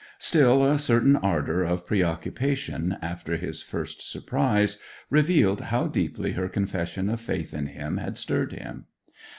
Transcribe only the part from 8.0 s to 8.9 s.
stirred him.